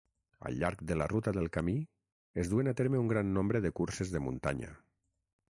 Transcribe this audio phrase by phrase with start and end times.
[0.49, 1.75] Al llarg de la ruta del camí,
[2.45, 4.77] es duen a terme un gran nombre de curses de muntanya.